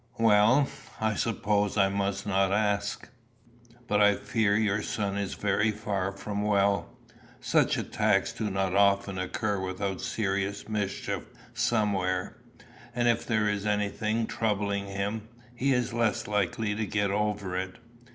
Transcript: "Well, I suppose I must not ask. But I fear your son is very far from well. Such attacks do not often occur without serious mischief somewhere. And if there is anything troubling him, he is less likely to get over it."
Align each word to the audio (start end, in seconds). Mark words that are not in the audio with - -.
"Well, 0.17 0.67
I 0.99 1.13
suppose 1.13 1.77
I 1.77 1.87
must 1.87 2.25
not 2.25 2.51
ask. 2.51 3.07
But 3.87 4.01
I 4.01 4.15
fear 4.15 4.57
your 4.57 4.81
son 4.81 5.15
is 5.15 5.35
very 5.35 5.69
far 5.69 6.11
from 6.11 6.41
well. 6.41 6.97
Such 7.39 7.77
attacks 7.77 8.33
do 8.33 8.49
not 8.49 8.73
often 8.73 9.19
occur 9.19 9.59
without 9.59 10.01
serious 10.01 10.67
mischief 10.67 11.25
somewhere. 11.53 12.35
And 12.95 13.07
if 13.07 13.27
there 13.27 13.47
is 13.47 13.67
anything 13.67 14.25
troubling 14.25 14.87
him, 14.87 15.27
he 15.53 15.71
is 15.71 15.93
less 15.93 16.25
likely 16.27 16.73
to 16.73 16.87
get 16.87 17.11
over 17.11 17.55
it." 17.55 17.75